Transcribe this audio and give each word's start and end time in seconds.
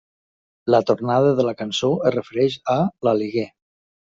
La 0.75 0.79
tornada 0.91 1.35
de 1.41 1.45
la 1.49 1.53
cançó 1.61 1.91
es 2.11 2.17
refereix 2.17 2.59
a 2.77 2.79
l'aliguer. 3.09 3.49